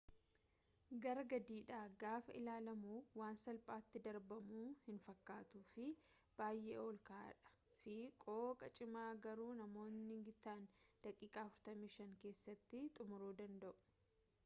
gara 1.01 1.23
gadiidha 1.31 1.79
gaafa 2.03 2.35
ilaalamu 2.37 2.93
waan 3.21 3.35
salphaati 3.41 3.99
darbamu 4.07 4.61
hin 4.85 4.97
fakkatu 5.03 5.61
fi 5.73 5.85
baayee 6.39 6.79
ol 6.85 6.97
ka'aa 7.09 7.27
dha 7.43 7.51
fi 7.83 7.97
qooqa 8.25 8.69
cimaa 8.79 9.07
garuu 9.27 9.49
namootni 9.61 10.19
gitaan 10.31 10.63
daqiiqa 11.05 11.45
45 11.59 12.09
keessatti 12.25 12.81
xumuru 12.97 13.29
danda'u 13.43 13.77